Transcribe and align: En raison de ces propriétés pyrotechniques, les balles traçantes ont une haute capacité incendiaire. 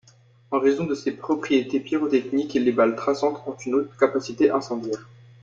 En 0.49 0.57
raison 0.57 0.85
de 0.85 0.95
ces 0.95 1.11
propriétés 1.11 1.79
pyrotechniques, 1.79 2.55
les 2.55 2.71
balles 2.71 2.95
traçantes 2.95 3.39
ont 3.45 3.53
une 3.57 3.75
haute 3.75 3.95
capacité 3.99 4.49
incendiaire. 4.49 5.07